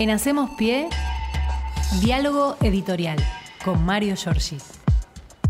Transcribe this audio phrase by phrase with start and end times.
[0.00, 0.88] En Hacemos Pie,
[2.00, 3.18] diálogo editorial
[3.64, 4.56] con Mario Giorgi.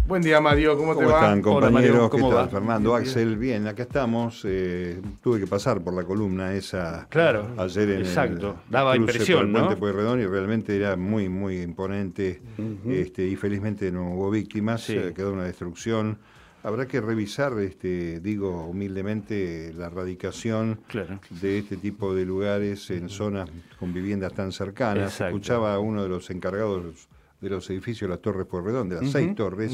[0.08, 0.76] Buen día, Mario.
[0.76, 1.20] ¿Cómo, te ¿Cómo va?
[1.20, 2.10] están, compañeros?
[2.10, 2.48] ¿Cómo ¿Qué tal, va?
[2.48, 4.42] Fernando, Bien, Axel, bien, acá estamos.
[4.44, 8.56] Eh, tuve que pasar por la columna esa Claro, ayer en exacto.
[8.66, 9.58] el Daba cruce impresión, por el ¿no?
[9.60, 12.42] Puente Pueyrredón y realmente era muy, muy imponente.
[12.88, 14.96] este, y felizmente no hubo víctimas, Sí.
[14.96, 16.18] eh, quedó una destrucción.
[16.62, 21.18] Habrá que revisar, este, digo humildemente, la erradicación Claro.
[21.40, 23.48] de este tipo de lugares en zonas
[23.78, 25.12] con viviendas tan cercanas.
[25.12, 25.36] Exacto.
[25.36, 27.08] Escuchaba a uno de los encargados
[27.40, 29.72] de los edificios de las Torres Pueyrredón, de las seis torres,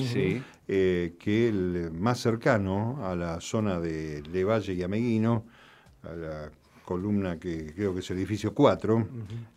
[0.68, 5.44] eh, que el más cercano a la zona de Levalle y Ameguino,
[6.04, 6.50] a la
[6.84, 9.08] columna que creo que es el edificio 4,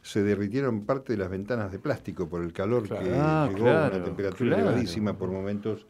[0.01, 3.03] se derritieron parte de las ventanas de plástico por el calor Claro.
[3.05, 5.85] que Ah, llegó a claro, una temperatura elevadísima por momentos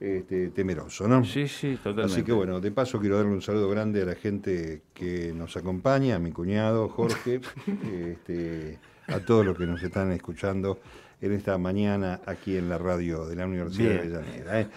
[0.00, 1.22] este, temeroso, ¿no?
[1.26, 2.12] Sí, sí, totalmente.
[2.14, 5.58] Así que bueno, de paso quiero darle un saludo grande a la gente que nos
[5.58, 7.42] acompaña, a mi cuñado Jorge,
[7.94, 10.78] este, a todos los que nos están escuchando
[11.20, 14.10] en esta mañana aquí en la radio de la Universidad Bien.
[14.10, 14.60] de Avellaneda.
[14.62, 14.68] ¿eh?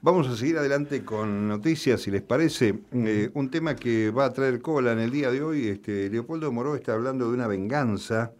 [0.00, 2.80] Vamos a seguir adelante con noticias, si les parece.
[2.92, 6.50] Eh, un tema que va a traer cola en el día de hoy, este, Leopoldo
[6.50, 8.32] Moró está hablando de una venganza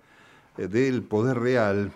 [0.59, 1.93] eh, del poder real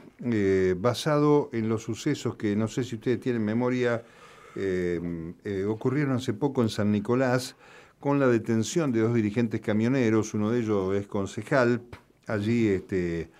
[0.78, 4.02] basado en los sucesos que no sé si ustedes tienen memoria
[4.56, 7.56] eh, eh, ocurrieron hace poco en San Nicolás
[8.00, 11.82] con la detención de dos dirigentes camioneros, uno de ellos es concejal,
[12.26, 13.30] allí este,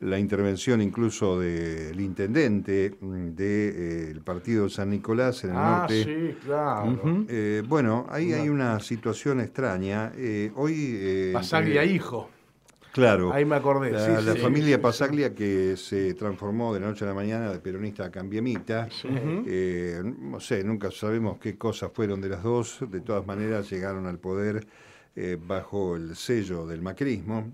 [0.00, 6.04] la intervención incluso del intendente del partido de San Nicolás en el Ah, norte.
[6.04, 7.24] sí, claro.
[7.28, 10.12] Eh, bueno, ahí hay una situación extraña.
[10.16, 10.74] Eh, hoy.
[10.96, 11.32] eh,
[11.82, 12.30] entre- hijo.
[12.94, 13.32] Claro.
[13.32, 13.90] Ahí me acordé.
[13.90, 14.38] La, sí, la sí.
[14.38, 18.88] familia Pasaglia que se transformó de la noche a la mañana de peronista a cambiemita.
[19.04, 22.78] Eh, no sé, nunca sabemos qué cosas fueron de las dos.
[22.88, 24.64] De todas maneras llegaron al poder
[25.16, 27.52] eh, bajo el sello del macrismo.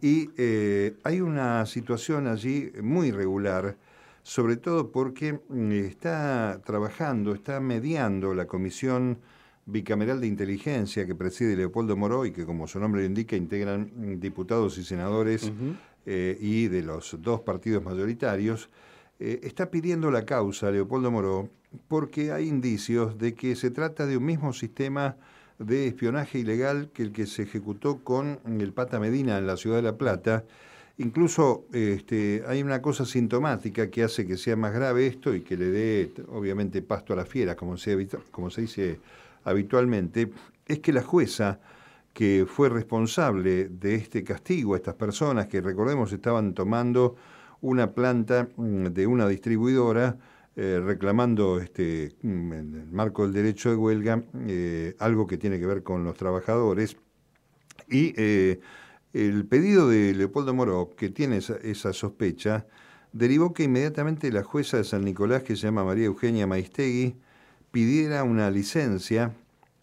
[0.00, 3.76] Y eh, hay una situación allí muy irregular,
[4.22, 9.18] sobre todo porque mm, está trabajando, está mediando la comisión
[9.70, 14.18] bicameral de inteligencia que preside Leopoldo Moró y que, como su nombre lo indica, integran
[14.18, 15.52] diputados y senadores
[16.06, 18.70] eh, y de los dos partidos mayoritarios,
[19.20, 21.50] eh, está pidiendo la causa a Leopoldo Moró
[21.86, 25.16] porque hay indicios de que se trata de un mismo sistema
[25.58, 29.76] de espionaje ilegal que el que se ejecutó con el Pata Medina en la ciudad
[29.76, 30.44] de La Plata.
[30.96, 35.56] Incluso este, hay una cosa sintomática que hace que sea más grave esto y que
[35.56, 38.98] le dé, obviamente, pasto a la fiera, como se, habitu- como se dice
[39.48, 40.30] habitualmente,
[40.66, 41.60] es que la jueza
[42.12, 47.16] que fue responsable de este castigo a estas personas que, recordemos, estaban tomando
[47.60, 50.16] una planta mm, de una distribuidora,
[50.56, 55.60] eh, reclamando este, mm, en el marco del derecho de huelga eh, algo que tiene
[55.60, 56.96] que ver con los trabajadores.
[57.88, 58.58] Y eh,
[59.12, 62.66] el pedido de Leopoldo Moró, que tiene esa, esa sospecha,
[63.12, 67.14] derivó que inmediatamente la jueza de San Nicolás, que se llama María Eugenia Maistegui,
[67.70, 69.34] pidiera una licencia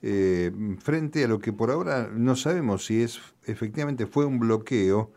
[0.02, 5.12] eh, frente a lo que por ahora no sabemos si es efectivamente fue un bloqueo,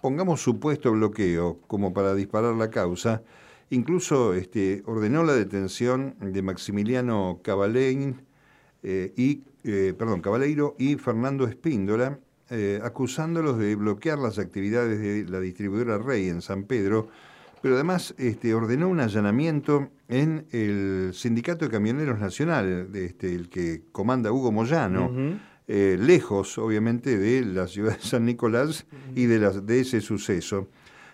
[0.00, 3.22] pongamos supuesto bloqueo como para disparar la causa,
[3.70, 8.20] incluso este, ordenó la detención de Maximiliano Cabalein
[8.82, 15.30] eh, y eh, perdón, Cabaleiro y Fernando Espíndola, eh, acusándolos de bloquear las actividades de
[15.30, 17.08] la distribuidora Rey en San Pedro,
[17.62, 23.48] pero además este, ordenó un allanamiento en el Sindicato de Camioneros Nacional, de este, el
[23.48, 29.38] que comanda Hugo Moyano, eh, lejos obviamente de la ciudad de San Nicolás y de,
[29.38, 30.68] de ese suceso.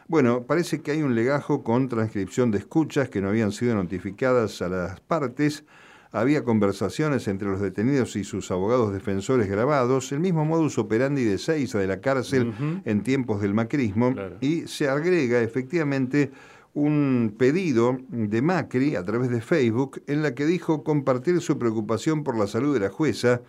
[0.06, 4.61] Bueno, parece que hay un legajo con transcripción de escuchas que no habían sido notificadas
[4.61, 5.65] a las partes.
[6.17, 11.39] Había conversaciones entre los detenidos y sus abogados defensores grabados, el mismo modus operandi de
[11.39, 12.53] Seiza de la cárcel
[12.85, 14.37] en tiempos del macrismo, Claro.
[14.41, 16.31] y se agrega efectivamente
[16.73, 22.23] un pedido de Macri a través de Facebook en la que dijo compartir su preocupación
[22.23, 23.43] por la salud de la jueza,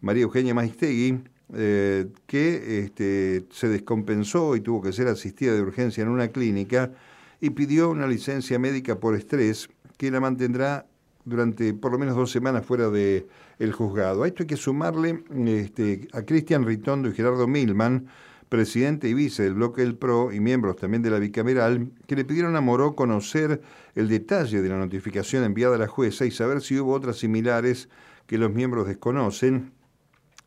[0.00, 1.22] María Eugenia Maistegui,
[1.54, 6.92] eh, que este, se descompensó y tuvo que ser asistida de urgencia en una clínica
[7.40, 10.86] y pidió una licencia médica por estrés que la mantendrá
[11.24, 13.26] durante por lo menos dos semanas fuera de
[13.58, 14.22] el juzgado.
[14.22, 18.08] A esto hay que sumarle este, a Cristian Ritondo y Gerardo Milman,
[18.48, 22.24] presidente y vice del bloque del PRO y miembros también de la bicameral, que le
[22.24, 23.62] pidieron a Moró conocer
[23.94, 27.88] el detalle de la notificación enviada a la jueza y saber si hubo otras similares
[28.26, 29.72] que los miembros desconocen.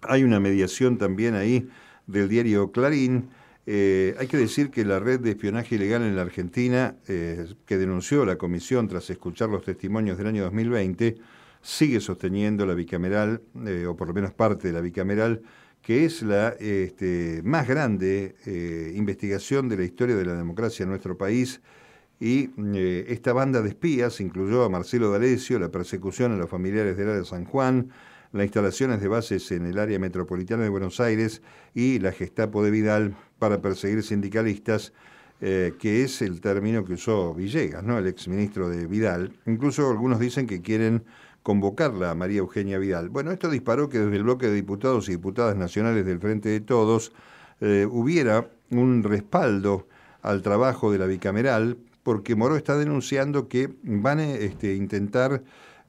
[0.01, 1.68] Hay una mediación también ahí
[2.06, 3.30] del diario Clarín.
[3.68, 7.78] Eh, hay que decir que la red de espionaje ilegal en la Argentina, eh, que
[7.78, 11.18] denunció la comisión tras escuchar los testimonios del año 2020,
[11.62, 15.42] sigue sosteniendo la bicameral, eh, o por lo menos parte de la bicameral,
[15.82, 18.36] que es la este, más grande
[18.96, 21.62] investigación de la historia de la democracia en nuestro país.
[22.20, 22.50] Y
[23.08, 27.20] esta banda de espías incluyó a Marcelo D'Alessio, la persecución a los familiares del área
[27.20, 27.92] de San Juan,
[28.38, 31.42] las instalaciones de bases en el área metropolitana de Buenos Aires
[31.74, 34.92] y la Gestapo de Vidal para perseguir sindicalistas,
[35.40, 37.98] eh, que es el término que usó Villegas, ¿no?
[37.98, 39.32] el exministro de Vidal.
[39.46, 41.06] Incluso algunos dicen que quieren
[41.44, 43.08] convocarla a María Eugenia Vidal.
[43.08, 46.60] Bueno, esto disparó que desde el bloque de diputados y diputadas nacionales del Frente de
[46.60, 47.14] Todos
[47.62, 49.88] eh, hubiera un respaldo
[50.22, 55.42] al trabajo de la bicameral, porque Moró está denunciando que van a este, intentar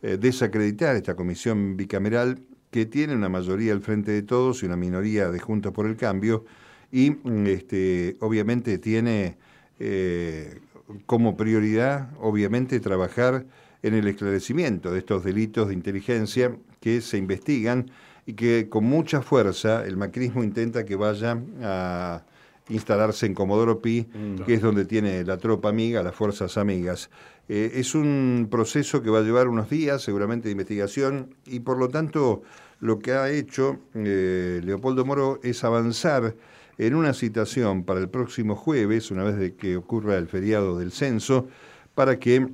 [0.06, 2.38] eh, desacreditar esta comisión bicameral
[2.70, 5.96] que tiene una mayoría al Frente de Todos y una minoría de Juntos por el
[5.96, 6.44] Cambio,
[6.92, 9.36] y mm, este, obviamente tiene
[9.80, 10.60] eh,
[11.06, 13.46] como prioridad, obviamente, trabajar
[13.82, 17.90] en el esclarecimiento de estos delitos de inteligencia que se investigan
[18.26, 22.22] y que con mucha fuerza el macrismo intenta que vaya a
[22.68, 24.44] instalarse en Comodoro Pi, mm.
[24.44, 27.10] que es donde tiene la tropa amiga, las fuerzas amigas.
[27.48, 31.78] Eh, es un proceso que va a llevar unos días, seguramente, de investigación, y por
[31.78, 32.42] lo tanto
[32.80, 36.34] lo que ha hecho eh, Leopoldo Moro es avanzar
[36.78, 41.48] en una citación para el próximo jueves, una vez que ocurra el feriado del censo,
[41.94, 42.48] para que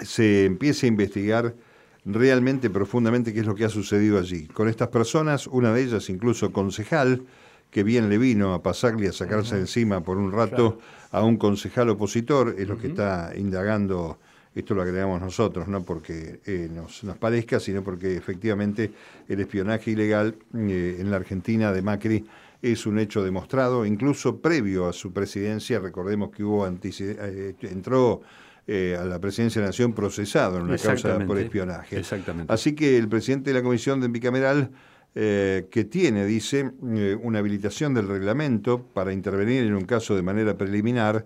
[0.00, 1.54] se empiece a investigar
[2.04, 4.46] realmente profundamente qué es lo que ha sucedido allí.
[4.46, 7.22] Con estas personas, una de ellas incluso concejal,
[7.72, 10.78] que bien le vino a pasarle a sacarse encima por un rato
[11.10, 14.18] a un concejal opositor, es lo que está indagando,
[14.54, 18.92] esto lo agregamos nosotros, no porque eh, nos, nos, parezca, sino porque efectivamente
[19.26, 22.24] el espionaje ilegal eh, en la Argentina de Macri
[22.60, 28.22] es un hecho demostrado, incluso previo a su presidencia, recordemos que hubo eh, entró
[28.68, 31.98] eh, a la presidencia de la Nación procesado en una causa por espionaje.
[31.98, 32.52] Exactamente.
[32.52, 34.70] Así que el presidente de la Comisión de Bicameral,
[35.14, 40.22] eh, que tiene, dice, eh, una habilitación del reglamento para intervenir en un caso de
[40.22, 41.24] manera preliminar,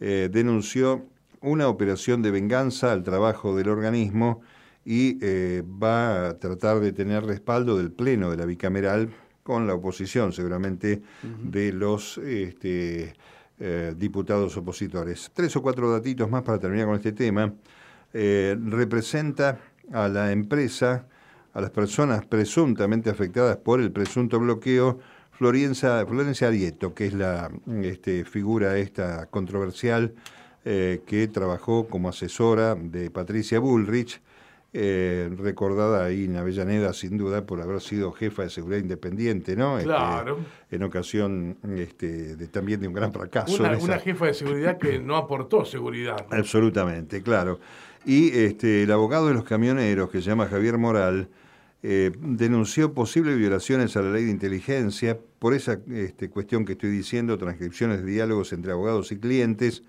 [0.00, 1.06] denunció
[1.40, 4.42] una operación de venganza al trabajo del organismo
[4.84, 5.18] y
[5.62, 9.08] va a tratar de tener respaldo del Pleno de la Bicameral
[9.42, 13.14] con la oposición seguramente de los este,
[13.60, 15.30] eh, diputados opositores.
[15.32, 17.54] Tres o cuatro datitos más para terminar con este tema.
[18.12, 19.60] Eh, representa
[19.92, 21.06] a la empresa,
[21.54, 24.98] a las personas presuntamente afectadas por el presunto bloqueo,
[25.30, 27.50] Florencia, Florencia Arieto, que es la
[27.82, 30.14] este, figura esta controversial
[30.64, 34.20] eh, que trabajó como asesora de Patricia Bullrich
[34.76, 39.78] eh, recordada ahí en Avellaneda sin duda por haber sido jefa de seguridad independiente, ¿no?
[39.78, 40.38] Este, claro.
[40.68, 43.62] en ocasión este, de, también de un gran fracaso.
[43.62, 46.26] Una, jefa de seguridad que no aportó seguridad.
[46.28, 47.60] Absolutamente, claro.
[48.04, 51.28] Y este, el abogado de los camioneros, que se llama Javier Moral,
[51.86, 56.88] eh, denunció posibles violaciones a la ley de inteligencia por esa este, cuestión que estoy
[56.88, 59.82] diciendo, transcripciones de diálogos entre abogados y clientes,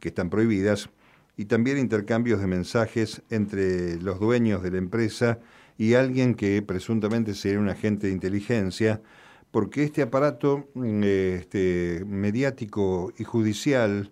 [0.00, 0.88] que están prohibidas
[1.36, 5.40] y también intercambios de mensajes entre los dueños de la empresa
[5.76, 9.02] y alguien que presuntamente sería un agente de inteligencia,
[9.50, 14.10] porque este aparato mm, este, mediático y judicial,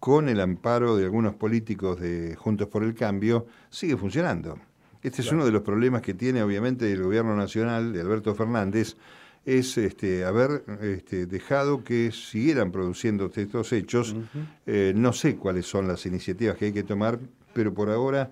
[0.00, 4.58] con el amparo de algunos políticos de Juntos por el Cambio, sigue funcionando.
[5.04, 8.96] Este es uno de los problemas que tiene obviamente el gobierno nacional de Alberto Fernández,
[9.44, 14.16] es este, haber este, dejado que siguieran produciendo estos hechos.
[14.64, 17.18] Eh, no sé cuáles son las iniciativas que hay que tomar,
[17.52, 18.30] pero por ahora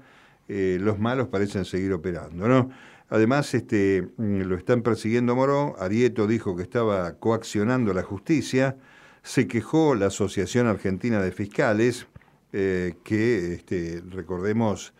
[0.48, 2.48] eh, los malos parecen seguir operando.
[2.48, 2.70] ¿no?
[3.10, 5.76] Además, este, mm, lo están persiguiendo Moró.
[5.78, 8.78] Arieto dijo que estaba coaccionando la justicia.
[9.22, 12.06] Se quejó la Asociación Argentina de Fiscales,
[12.54, 14.94] eh, que, este, recordemos,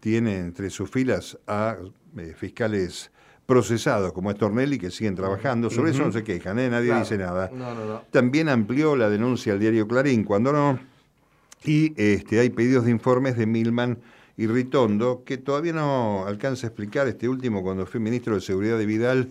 [0.00, 1.76] tiene entre sus filas a
[2.36, 3.10] fiscales
[3.46, 5.68] procesados como es Tornelli que siguen trabajando.
[5.68, 6.70] Sobre eso no se quejan, ¿eh?
[6.70, 7.50] nadie dice nada.
[8.10, 10.78] También amplió la denuncia al diario Clarín, cuando no.
[11.64, 13.98] Y este, hay pedidos de informes de Milman
[14.36, 18.78] y Ritondo, que todavía no alcanza a explicar este último, cuando fue ministro de Seguridad
[18.78, 19.28] de Vidal,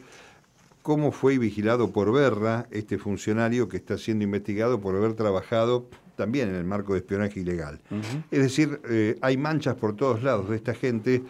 [0.82, 5.88] cómo fue vigilado por Berra, este funcionario que está siendo investigado por haber trabajado
[6.22, 7.82] también en el marco de espionaje ilegal.
[8.30, 11.24] Es decir, eh, hay manchas por todos lados de esta gente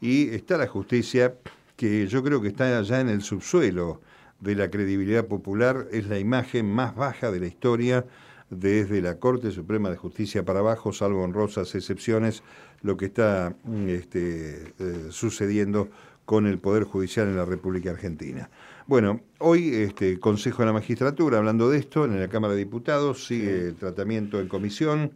[0.00, 1.34] y está la justicia
[1.76, 4.00] que yo creo que está allá en el subsuelo
[4.40, 8.06] de la credibilidad popular, es la imagen más baja de la historia
[8.48, 12.42] desde la Corte Suprema de Justicia para abajo, salvo honrosas excepciones,
[12.80, 15.90] lo que está mm, este, eh, sucediendo
[16.24, 18.48] con el Poder Judicial en la República Argentina.
[18.90, 23.24] Bueno, hoy este Consejo de la Magistratura, hablando de esto, en la Cámara de Diputados,
[23.24, 25.12] sigue el tratamiento en comisión.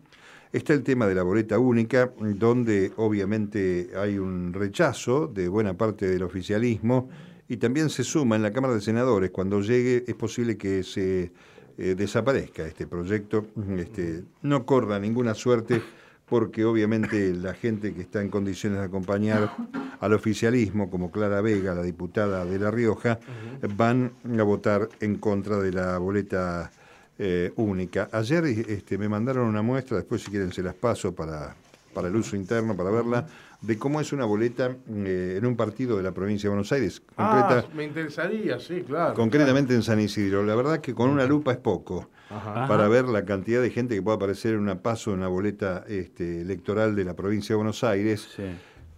[0.53, 6.07] Está el tema de la boleta única, donde obviamente hay un rechazo de buena parte
[6.07, 7.09] del oficialismo
[7.49, 9.33] y también se suma en la Cámara de Senadores.
[9.33, 11.33] Cuando llegue es posible que se
[11.77, 15.83] eh, desaparezca este proyecto, este, no corra ninguna suerte
[16.27, 19.55] porque obviamente la gente que está en condiciones de acompañar
[20.01, 23.19] al oficialismo, como Clara Vega, la diputada de La Rioja,
[23.77, 26.71] van a votar en contra de la boleta
[27.19, 28.09] eh, única.
[28.13, 31.55] Ayer este, me mandaron una muestra, después si quieren se las paso para,
[31.93, 33.27] para el uso interno, para verla,
[33.67, 37.03] de cómo es una boleta eh, en un partido de la provincia de Buenos Aires.
[37.17, 39.15] ah, me interesaría, sí, claro.
[39.15, 40.45] Concretamente en San Isidro.
[40.45, 44.03] La verdad que con una lupa es poco para ver la cantidad de gente que
[44.03, 47.85] puede aparecer en una paso en una boleta este, electoral de la provincia de Buenos
[47.85, 48.29] Aires.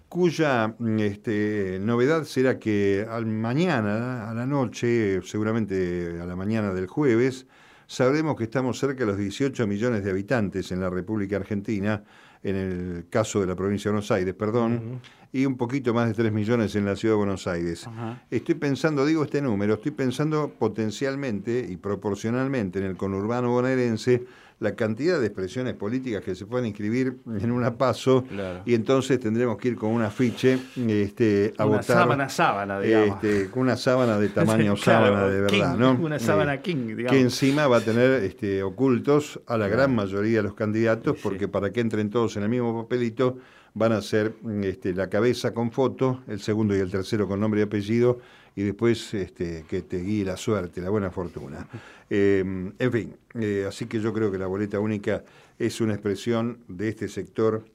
[0.08, 6.86] cuya este, novedad será que al mañana, a la noche, seguramente a la mañana del
[6.86, 7.46] jueves,
[7.86, 12.04] sabremos que estamos cerca de los 18 millones de habitantes en la República Argentina,
[12.46, 15.00] en el caso de la provincia de Buenos Aires, perdón,
[15.32, 17.88] y un poquito más de 3 millones en la ciudad de Buenos Aires.
[18.30, 24.24] Estoy pensando, digo este número, estoy pensando potencialmente y proporcionalmente en el conurbano bonaerense
[24.58, 28.24] la cantidad de expresiones políticas que se pueden inscribir en una paso
[28.64, 30.58] y entonces tendremos que ir con un afiche
[30.88, 31.96] este, a una votar.
[31.96, 33.22] sábana, sábana, digamos.
[33.22, 35.92] Este, con una sábana de tamaño sábana de verdad, ¿no?
[35.92, 37.12] Una sábana eh, king, digamos.
[37.12, 41.48] Que encima va a tener este, ocultos a la gran mayoría de los candidatos, porque
[41.48, 43.38] para que entren todos en el mismo papelito
[43.74, 44.32] van a ser
[44.62, 48.20] este, la cabeza con foto, el segundo y el tercero con nombre y apellido,
[48.56, 51.68] y después este, que te guíe la suerte, la buena fortuna.
[52.08, 55.22] Em, en fin, eh, así que yo creo que la boleta única
[55.58, 57.66] es una expresión de este sector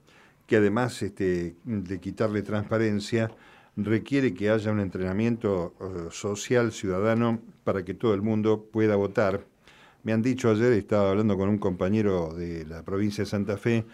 [0.47, 3.31] que además este, de quitarle transparencia,
[3.77, 9.45] requiere que haya un entrenamiento eh, social, ciudadano, para que todo el mundo pueda votar.
[10.03, 13.85] Me han dicho ayer, estaba hablando con un compañero de la provincia de Santa Fe,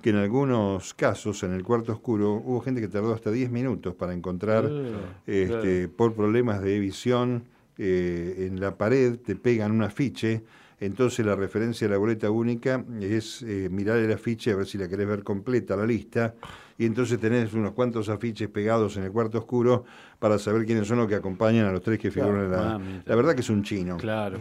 [0.00, 3.94] que en algunos casos, en el cuarto oscuro, hubo gente que tardó hasta 10 minutos
[3.94, 7.44] para encontrar, ah, este, por problemas de visión,
[7.78, 10.42] eh, en la pared te pegan un afiche,
[10.78, 14.78] entonces la referencia a la boleta única es eh, mirar el afiche a ver si
[14.78, 16.34] la querés ver completa la lista,
[16.78, 19.84] y entonces tenés unos cuantos afiches pegados en el cuarto oscuro
[20.18, 22.80] para saber quiénes son los que acompañan a los tres que figuran en la...
[23.04, 24.38] La verdad que es un chino, claro.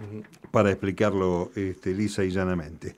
[0.52, 2.96] para explicarlo este, lisa y llanamente.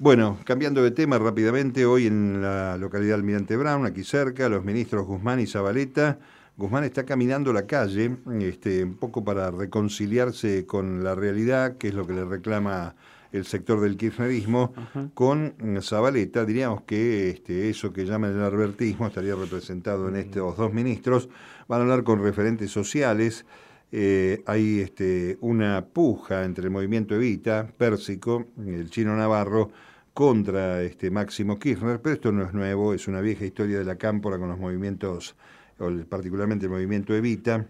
[0.00, 5.06] Bueno, cambiando de tema rápidamente, hoy en la localidad Almirante Brown, aquí cerca, los ministros
[5.06, 6.18] Guzmán y Zabaleta,
[6.56, 11.94] Guzmán está caminando la calle, este, un poco para reconciliarse con la realidad, que es
[11.94, 12.96] lo que le reclama
[13.30, 14.74] el sector del kirchnerismo,
[15.14, 20.72] con Zabaleta, diríamos que este, eso que llaman el albertismo estaría representado en estos dos
[20.72, 21.28] ministros,
[21.68, 23.46] van a hablar con referentes sociales,
[23.92, 29.70] eh, hay este, una puja entre el movimiento Evita, Pérsico, el chino Navarro,
[30.12, 33.96] contra este Máximo Kirchner, pero esto no es nuevo, es una vieja historia de la
[33.96, 35.34] cámpora con los movimientos,
[36.08, 37.66] particularmente el movimiento Evita,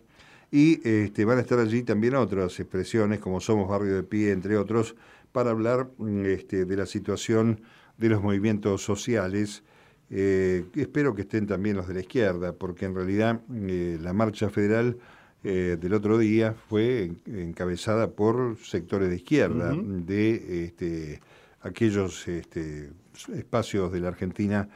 [0.51, 4.57] y este, van a estar allí también otras expresiones como Somos Barrio de Pie, entre
[4.57, 4.95] otros,
[5.33, 5.91] para hablar
[6.27, 7.63] este, de la situación
[7.99, 9.65] de los movimientos sociales.
[10.11, 14.49] Eh, espero que estén también los de la izquierda, porque en realidad eh, la marcha
[14.51, 14.99] federal
[15.45, 21.21] eh, del otro día fue encabezada por sectores de izquierda, de este,
[21.61, 22.91] aquellos este,
[23.35, 24.67] espacios de la Argentina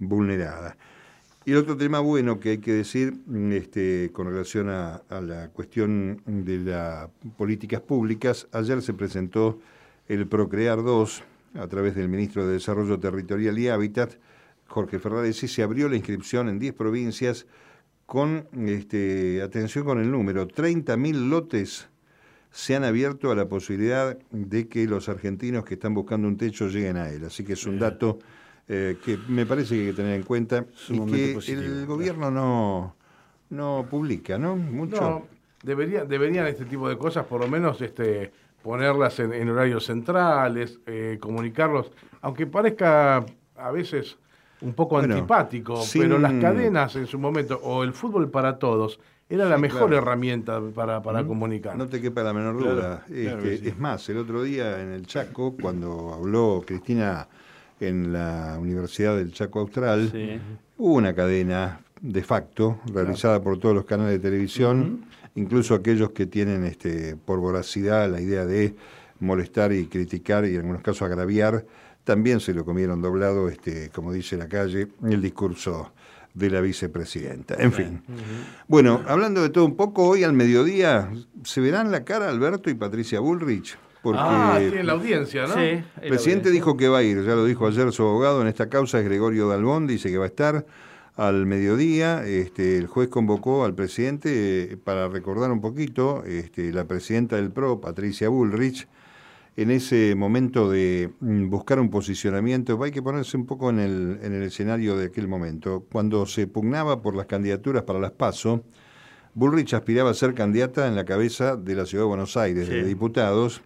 [0.00, 0.76] vulnerada.
[1.44, 3.14] Y el otro tema bueno que hay que decir
[3.52, 9.60] este, con relación a, la cuestión de las políticas públicas, ayer se presentó
[10.08, 11.22] el Procrear 2
[11.54, 14.14] a través del ministro de Desarrollo Territorial y Hábitat,
[14.66, 17.46] Jorge Ferraresi, y se abrió la inscripción en 10 provincias
[18.06, 21.88] con, este, atención con el número, 30.000 lotes
[22.50, 26.68] se han abierto a la posibilidad de que los argentinos que están buscando un techo
[26.68, 27.24] lleguen a él.
[27.24, 28.18] Así que es un dato
[28.68, 32.96] eh, que me parece que hay que tener en cuenta y que el gobierno no,
[33.50, 34.56] no publica, ¿no?
[34.56, 35.00] Mucho.
[35.00, 35.26] No,
[35.62, 38.32] debería, deberían este tipo de cosas por lo menos este,
[38.62, 44.16] ponerlas en, horarios centrales, eh, comunicarlos, aunque parezca a veces
[44.60, 48.98] un poco antipático, pero las cadenas en su momento, o el fútbol para todos,
[49.28, 51.76] era la mejor herramienta para, para comunicar.
[51.76, 53.04] No te quepa la menor duda.
[53.10, 57.28] Este, es más, el otro día en el Chaco, cuando habló Cristina
[57.80, 60.40] en la Universidad del Chaco Austral,
[60.76, 66.26] hubo una cadena de facto realizada por todos los canales de televisión, incluso aquellos que
[66.26, 68.74] tienen este, por voracidad la idea de
[69.18, 71.64] molestar y criticar y en algunos casos agraviar
[72.06, 75.92] también se lo comieron doblado, este, como dice la calle, el discurso
[76.32, 77.56] de la vicepresidenta.
[77.58, 78.02] En fin.
[78.68, 81.10] Bueno, hablando de todo un poco, hoy al mediodía,
[81.42, 83.76] ¿se verán la cara Alberto y Patricia Bullrich?
[84.02, 85.54] Porque ah, tiene la audiencia, ¿no?
[85.54, 88.46] Sí, el presidente dijo que va a ir, ya lo dijo ayer su abogado en
[88.46, 90.64] esta causa, es Gregorio Dalbón, dice que va a estar.
[91.16, 96.84] al mediodía, este, el juez convocó al presidente eh, para recordar un poquito, este, la
[96.84, 98.86] presidenta del PRO, Patricia Bullrich,
[99.56, 104.18] en ese momento de mm, buscar un posicionamiento, hay que ponerse un poco en el,
[104.22, 105.86] en el escenario de aquel momento.
[105.90, 108.64] Cuando se pugnaba por las candidaturas para las PASO,
[109.34, 112.84] Bullrich aspiraba a ser candidata en la cabeza de la Ciudad de Buenos Aires, de
[112.84, 113.62] diputados.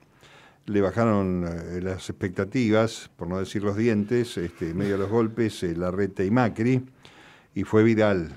[0.66, 5.62] Le bajaron eh, las expectativas, por no decir los dientes, este, medio de los golpes,
[5.62, 6.82] la eh, Larreta y Macri
[7.54, 8.36] y fue Vidal.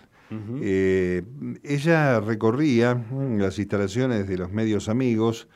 [0.62, 1.22] Eh,
[1.62, 5.48] ella recorría mm, las instalaciones de los medios amigos,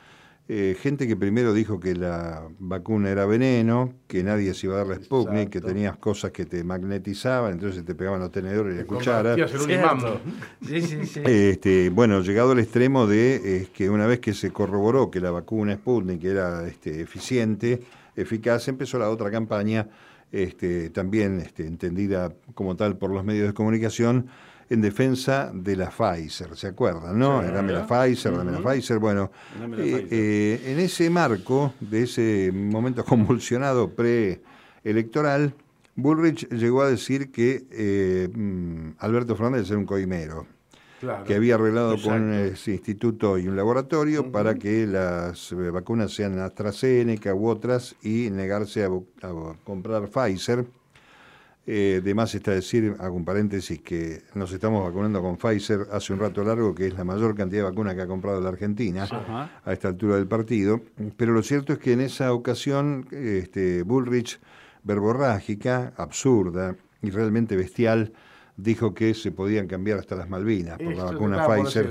[0.50, 4.78] eh, gente que primero dijo que la vacuna era veneno, que nadie se iba a
[4.80, 8.78] dar la Sputnik, que tenías cosas que te magnetizaban, entonces te pegaban los tenedores y
[8.78, 9.36] la cuchara.
[10.66, 11.22] Sí, sí, sí.
[11.26, 15.76] Este, bueno, llegado al extremo de que una vez que se corroboró que la vacuna
[15.76, 17.82] Sputnik era este, eficiente,
[18.16, 19.88] eficaz, empezó la otra campaña
[20.32, 24.28] este, también este, entendida como tal por los medios de comunicación,
[24.70, 27.18] en defensa de la Pfizer, ¿se acuerdan?
[27.18, 27.42] ¿no?
[27.42, 29.00] dame la Pfizer, dame la Pfizer.
[29.00, 29.32] Bueno,
[29.78, 35.54] eh, eh, en ese marco, de ese momento convulsionado preelectoral,
[35.96, 40.46] Bullrich llegó a decir que eh, mm, Alberto Fernández era un coimero
[41.26, 47.36] que había arreglado con ese instituto y un laboratorio para que las vacunas sean AstraZeneca
[47.36, 48.90] u otras y negarse a,
[49.64, 50.66] comprar Pfizer.
[51.70, 56.14] Eh, de más está decir, hago un paréntesis, que nos estamos vacunando con Pfizer hace
[56.14, 59.06] un rato largo, que es la mayor cantidad de vacunas que ha comprado la Argentina
[59.66, 60.80] a esta altura del partido.
[61.18, 64.40] Pero lo cierto es que en esa ocasión, este, Bullrich,
[64.84, 68.14] verborrágica, absurda y realmente bestial,
[68.58, 71.90] dijo que se podían cambiar hasta las Malvinas por la vacuna Pfizer.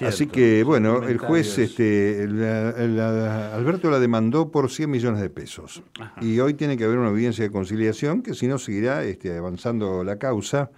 [0.00, 5.82] Así que, bueno, el juez, este, Alberto la demandó por 100 millones de pesos.
[6.22, 10.02] Y hoy tiene que haber una audiencia de conciliación que si no seguirá este, avanzando
[10.02, 10.70] la causa.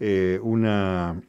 [0.00, 1.20] Eh, una,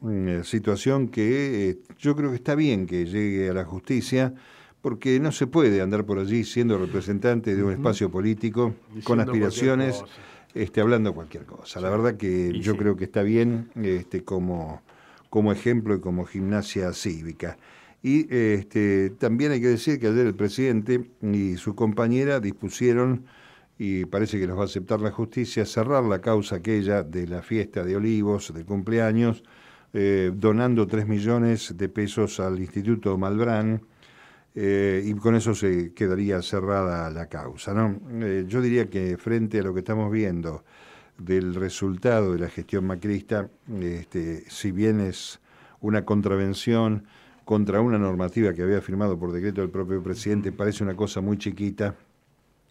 [0.42, 4.34] situación que eh, yo creo que está bien que llegue a la justicia
[4.80, 10.02] porque no se puede andar por allí siendo representante de un espacio político con aspiraciones
[10.54, 11.80] este, hablando cualquier cosa.
[11.80, 14.82] La verdad que yo creo que está bien este, como,
[15.28, 17.56] como ejemplo y como gimnasia cívica.
[18.02, 23.26] Y este, también hay que decir que ayer el presidente y su compañera dispusieron,
[23.78, 27.42] y parece que los va a aceptar la justicia, cerrar la causa aquella de la
[27.42, 29.42] fiesta de Olivos, de cumpleaños,
[29.92, 33.82] eh, donando 3 millones de pesos al Instituto Malbrán,
[34.54, 37.72] eh, y con eso se quedaría cerrada la causa.
[37.72, 38.00] ¿no?
[38.24, 40.64] Eh, yo diría que frente a lo que estamos viendo
[41.18, 43.48] del resultado de la gestión macrista,
[43.80, 45.40] este, si bien es
[45.80, 47.04] una contravención
[47.44, 51.36] contra una normativa que había firmado por decreto del propio presidente, parece una cosa muy
[51.36, 51.94] chiquita,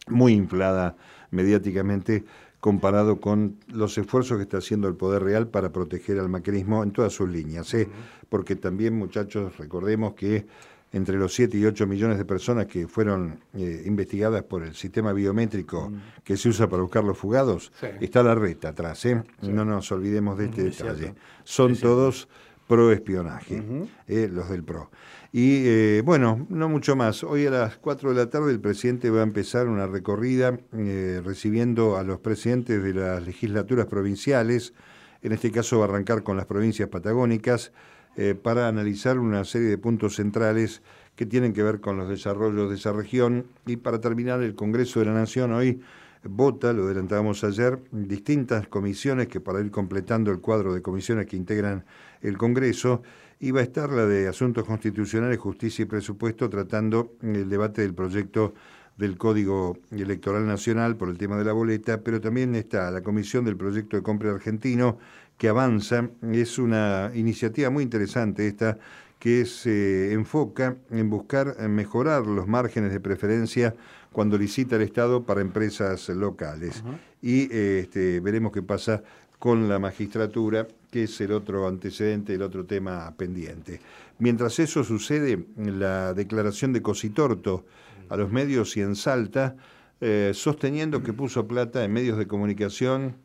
[0.08, 0.96] muy inflada
[1.32, 2.24] mediáticamente,
[2.60, 6.92] comparado con los esfuerzos que está haciendo el Poder Real para proteger al macrismo en
[6.92, 7.74] todas sus líneas.
[7.74, 7.88] ¿eh?
[8.28, 10.46] Porque también, muchachos, recordemos que
[10.92, 15.14] entre los 7 y 8 millones de personas que fueron eh, investigadas por el sistema
[15.14, 16.24] biométrico mm.
[16.24, 19.24] que se usa para buscar los fugados, está la reta atrás, ¿eh?
[19.42, 21.14] No nos olvidemos de este detalle.
[21.44, 22.28] Son todos
[22.68, 23.64] pro espionaje,
[24.08, 24.92] eh, los del PRO.
[25.32, 27.24] Y bueno, no mucho más.
[27.24, 31.98] Hoy a las 4 de la tarde el presidente va a empezar una recorrida recibiendo
[31.98, 34.74] a los presidentes de las legislaturas provinciales.
[35.22, 37.72] En este caso va a arrancar con las provincias patagónicas
[38.16, 40.82] eh, para analizar una serie de puntos centrales
[41.16, 43.46] que tienen que ver con los desarrollos de esa región.
[43.66, 45.82] Y para terminar, el Congreso de la Nación hoy
[46.24, 51.38] vota, lo adelantábamos ayer, distintas comisiones que para ir completando el cuadro de comisiones que
[51.38, 51.86] integran
[52.22, 53.02] el Congreso,
[53.40, 58.54] iba a estar la de Asuntos Constitucionales, Justicia y Presupuesto tratando el debate del proyecto
[58.98, 63.46] del Código Electoral Nacional por el tema de la boleta, pero también está la Comisión
[63.46, 64.98] del Proyecto de Compra Argentino,
[65.40, 66.08] que avanza.
[66.32, 68.78] Es una iniciativa muy interesante esta
[69.18, 73.74] que se enfoca en buscar mejorar los márgenes de preferencia
[74.12, 76.84] cuando licita el Estado para empresas locales.
[77.22, 79.02] Y este, veremos qué pasa
[79.40, 83.80] con la magistratura, que es el otro antecedente, el otro tema pendiente.
[84.20, 87.66] Mientras eso sucede, la declaración de Cositorto
[88.10, 89.56] a los medios y en Salta,
[90.02, 93.16] eh, sosteniendo que puso plata en medios de comunicación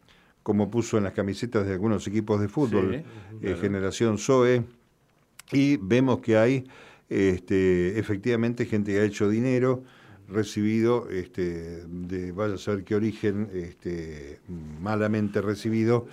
[0.45, 3.03] como puso en las camisetas de algunos equipos de fútbol,
[3.43, 4.63] eh, Generación Zoe,
[5.51, 6.65] y vemos que hay
[7.09, 9.83] este, efectivamente gente que ha hecho dinero,
[10.29, 14.39] recibido, este, de vaya a saber qué origen, este,
[14.81, 16.07] malamente recibido,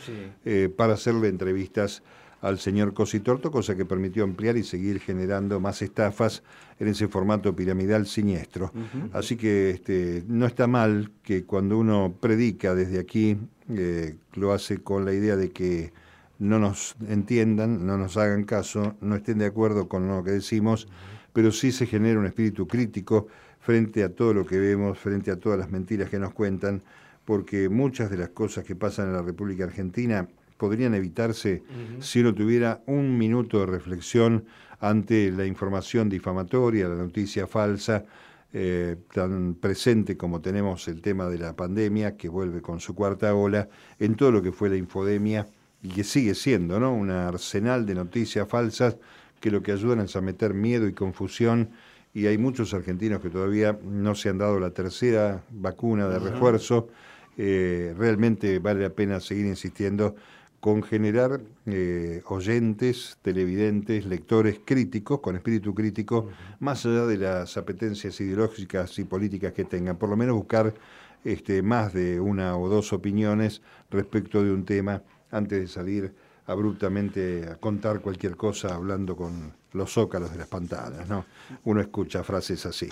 [0.46, 2.02] eh, para hacerle entrevistas
[2.42, 6.44] al señor Cositorto, cosa que permitió ampliar y seguir generando más estafas
[6.80, 8.72] en ese formato piramidal siniestro.
[9.14, 13.38] Así que este, no está mal que cuando uno predica desde aquí,
[13.70, 15.94] eh, lo hace con la idea de que
[16.40, 20.88] no nos entiendan, no nos hagan caso, no estén de acuerdo con lo que decimos,
[21.34, 23.28] pero sí se genera un espíritu crítico
[23.60, 26.82] frente a todo lo que vemos, frente a todas las mentiras que nos cuentan,
[27.24, 30.28] porque muchas de las cosas que pasan en la República Argentina
[30.62, 31.64] podrían evitarse
[32.02, 34.46] si uno tuviera un minuto de reflexión
[34.80, 38.06] ante la información difamatoria, la noticia falsa,
[38.54, 43.34] eh, tan presente como tenemos el tema de la pandemia, que vuelve con su cuarta
[43.34, 45.48] ola, en todo lo que fue la infodemia
[45.82, 46.94] y que sigue siendo ¿no?
[46.94, 48.98] un arsenal de noticias falsas
[49.40, 51.72] que lo que ayudan es a meter miedo y confusión
[52.14, 56.90] y hay muchos argentinos que todavía no se han dado la tercera vacuna de refuerzo.
[57.38, 60.16] Eh, realmente vale la pena seguir insistiendo
[60.62, 68.22] con generar eh, oyentes, televidentes, lectores críticos, con espíritu crítico, más allá de las apetencias
[68.22, 69.98] ideológicas y políticas que tengan.
[69.98, 70.76] Por lo menos buscar
[71.24, 76.14] este, más de una o dos opiniones respecto de un tema antes de salir
[76.52, 81.26] abruptamente a contar cualquier cosa hablando con los zócalos de las pantanas, ¿no?
[81.64, 82.90] Uno escucha frases así.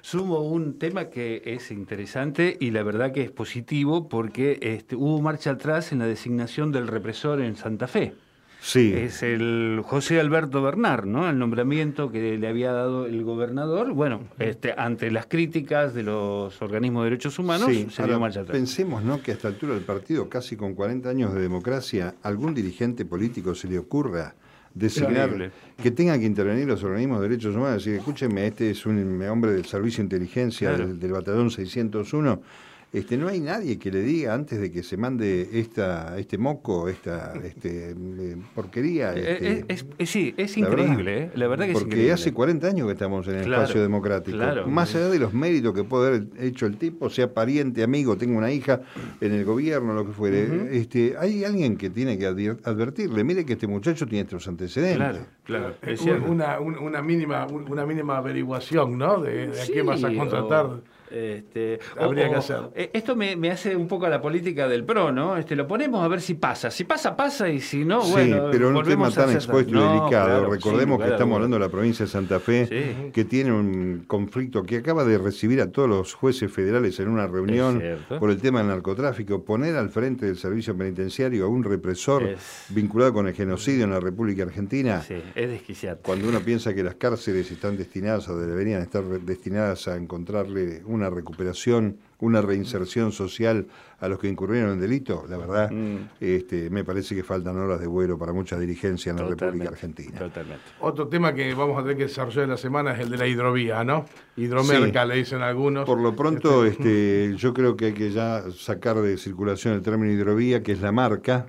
[0.00, 5.20] Sumo un tema que es interesante y la verdad que es positivo porque este, hubo
[5.20, 8.14] marcha atrás en la designación del represor en Santa Fe.
[8.60, 8.92] Sí.
[8.92, 11.28] Es el José Alberto Bernard, ¿no?
[11.28, 13.92] El nombramiento que le había dado el gobernador.
[13.92, 18.56] Bueno, este, ante las críticas de los organismos de derechos humanos, se dio marcha atrás.
[18.56, 19.22] Pensemos, ¿no?
[19.22, 23.54] Que a esta altura del partido, casi con 40 años de democracia, algún dirigente político
[23.54, 24.34] se le ocurra
[24.74, 25.50] designar
[25.82, 29.52] que tengan que intervenir los organismos de derechos humanos y escúchenme, este es un hombre
[29.52, 32.42] del Servicio de Inteligencia del, del, Batallón 601
[32.90, 36.88] este, no hay nadie que le diga antes de que se mande esta, este moco,
[36.88, 39.12] esta este, eh, porquería.
[39.14, 41.30] Eh, este, es, sí, es increíble, ¿eh?
[41.34, 44.38] la verdad que Porque hace 40 años que estamos en el espacio democrático.
[44.66, 48.38] Más allá de los méritos que puede haber hecho el tipo, sea pariente, amigo, tengo
[48.38, 48.80] una hija
[49.20, 53.52] en el gobierno, lo que fuere, este, hay alguien que tiene que advertirle, mire que
[53.52, 55.18] este muchacho tiene estos antecedentes.
[55.44, 56.24] Claro, claro.
[56.26, 59.20] Una, una, mínima, una mínima averiguación, ¿no?
[59.20, 60.80] De, a qué vas a contratar.
[61.10, 62.56] Este, Habría que hacer.
[62.74, 65.36] Eh, esto me, hace un poco a la política del PRO, ¿no?
[65.36, 66.70] Este, lo ponemos a ver si pasa.
[66.70, 68.36] Si pasa, pasa, y si no, bueno.
[68.36, 70.50] Sí, pero un tema tan expuesto y delicado.
[70.50, 74.78] Recordemos que estamos hablando de la provincia de Santa Fe, que tiene un conflicto que
[74.78, 77.82] acaba de recibir a todos los jueces federales en una reunión
[78.18, 79.44] por el tema del narcotráfico.
[79.44, 82.36] Poner al frente del servicio penitenciario a un represor
[82.70, 85.02] vinculado con el genocidio en la República Argentina.
[85.02, 86.02] Sí, es desquiciante.
[86.04, 90.97] Cuando uno piensa que las cárceles están destinadas o deberían estar destinadas a encontrarle un
[90.98, 93.68] una recuperación, una reinserción social
[94.00, 96.10] a los que incurrieron en delito, la verdad, mm.
[96.20, 100.18] este, me parece que faltan horas de vuelo para mucha dirigencia en la República Argentina.
[100.18, 100.62] Totalmente.
[100.80, 103.26] Otro tema que vamos a tener que desarrollar en la semana es el de la
[103.26, 104.04] hidrovía, ¿no?
[104.36, 105.84] Hidromerca, le dicen algunos.
[105.84, 109.82] Por lo pronto, este, este yo creo que hay que ya sacar de circulación el
[109.82, 111.46] término hidrovía, que es la marca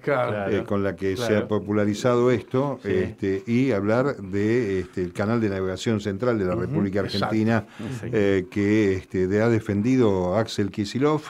[0.49, 5.39] eh, con la que se ha popularizado esto, este, y hablar de este, el canal
[5.39, 7.67] de navegación central de la República Argentina,
[8.03, 11.21] eh, que este, ha defendido Axel Kisilov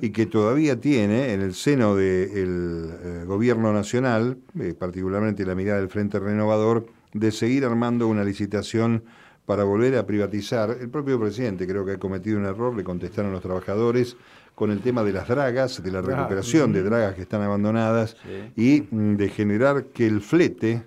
[0.00, 5.78] y que todavía tiene en el seno del eh, gobierno nacional, eh, particularmente la mirada
[5.78, 9.04] del Frente Renovador, de seguir armando una licitación
[9.46, 10.76] para volver a privatizar.
[10.80, 14.16] El propio presidente creo que ha cometido un error, le contestaron los trabajadores
[14.54, 18.16] con el tema de las dragas, de la recuperación de dragas que están abandonadas
[18.56, 20.82] y mm, de generar que el flete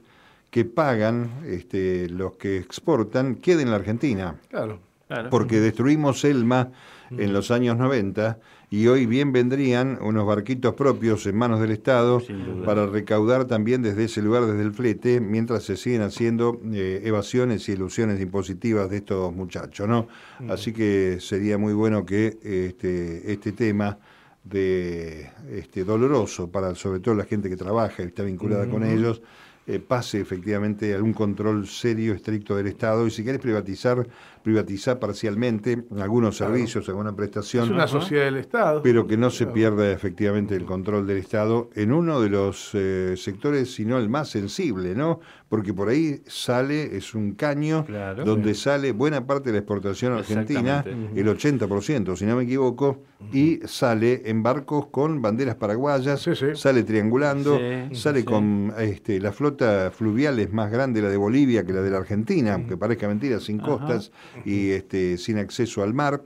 [0.50, 4.36] que pagan este, los que exportan quede en la Argentina.
[4.50, 5.30] Claro, claro.
[5.30, 6.72] Porque destruimos Elma
[7.10, 8.38] en los años 90
[8.74, 12.24] y hoy bien vendrían unos barquitos propios en manos del Estado
[12.66, 17.68] para recaudar también desde ese lugar, desde el flete, mientras se siguen haciendo eh, evasiones
[17.68, 20.08] y ilusiones impositivas de estos muchachos, ¿no?
[20.48, 23.98] Así que sería muy bueno que este, este tema
[24.46, 29.22] de este doloroso para sobre todo la gente que trabaja y está vinculada con ellos
[29.68, 33.06] eh, pase efectivamente algún control serio, estricto del Estado.
[33.06, 34.08] Y si quieres privatizar,
[34.42, 37.66] privatizar parcialmente algunos servicios, alguna prestación.
[37.66, 38.82] Es una sociedad del Estado.
[38.82, 43.14] Pero que no se pierda efectivamente el control del Estado en uno de los eh,
[43.18, 45.20] sectores, sino el más sensible, ¿no?
[45.52, 47.86] Porque por ahí sale, es un caño
[48.24, 53.60] donde sale buena parte de la exportación argentina, el 80%, si no me equivoco, y
[53.66, 57.60] sale en barcos con banderas paraguayas, sale triangulando,
[57.92, 61.90] sale con este, la flota fluvial es más grande la de Bolivia que la de
[61.90, 64.14] la Argentina, aunque parezca mentira, sin costas
[64.46, 66.22] y este, sin acceso al mar.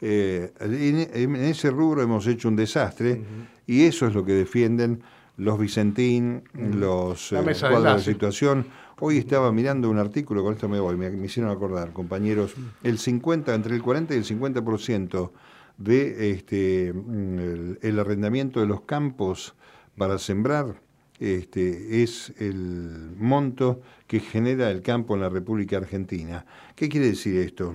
[0.00, 3.20] Eh, en, ese rubro hemos hecho un desastre
[3.66, 5.02] y eso es lo que defienden
[5.36, 8.66] los Vicentín, los eh, cuadros de, situación.
[9.00, 13.54] Hoy estaba mirando un artículo, con esto me voy, me, hicieron acordar, compañeros, el 50,
[13.54, 15.30] entre el 40 y el 50%
[15.78, 19.54] de este, mm, el, arrendamiento de los campos
[19.98, 20.80] para sembrar
[21.18, 26.46] este, es el monto que genera el campo en la República Argentina.
[26.76, 27.74] ¿Qué quiere decir esto?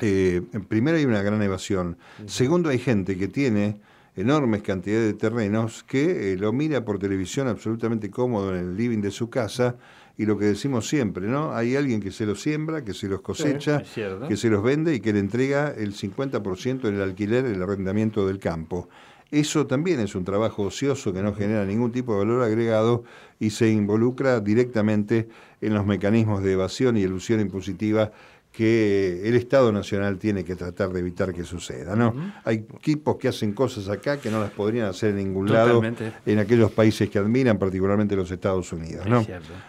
[0.00, 1.96] Eh, primero hay una gran evasión.
[2.26, 3.80] Segundo, hay gente que tiene
[4.18, 9.00] enormes cantidades de terrenos que eh, lo mira por televisión absolutamente cómodo en el living
[9.00, 9.76] de su casa
[10.16, 11.54] y lo que decimos siempre, ¿no?
[11.54, 13.84] Hay alguien que se los siembra, que se los cosecha,
[14.28, 18.26] que se los vende y que le entrega el 50% en el alquiler, el arrendamiento
[18.26, 18.88] del campo.
[19.30, 23.04] Eso también es un trabajo ocioso que no genera ningún tipo de valor agregado
[23.38, 25.28] y se involucra directamente
[25.60, 28.10] en los mecanismos de evasión y elusión impositiva
[28.52, 31.94] que el Estado Nacional tiene que tratar de evitar que suceda.
[31.94, 32.12] ¿no?
[32.44, 35.80] Hay equipos que hacen cosas acá que no las podrían hacer en ningún lado
[36.26, 39.06] en aquellos países que admiran, particularmente los Estados Unidos.
[39.06, 39.24] ¿no?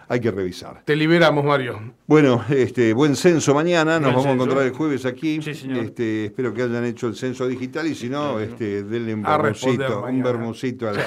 [0.07, 0.81] Hay que revisar.
[0.85, 1.79] Te liberamos, Mario.
[2.07, 5.39] Bueno, este, buen censo mañana, nos vamos a encontrar el jueves aquí.
[5.39, 10.03] Este, espero que hayan hecho el censo digital y si no, este, denle un bermucito,
[10.03, 10.99] un bermucito al,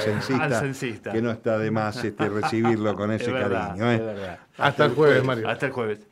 [0.61, 3.91] censista, que no está de más este, recibirlo con ese cariño.
[3.91, 4.39] ¿eh?
[4.59, 5.49] Hasta el jueves, Mario.
[5.49, 6.12] Hasta el jueves.